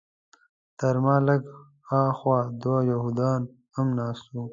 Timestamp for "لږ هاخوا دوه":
1.27-2.79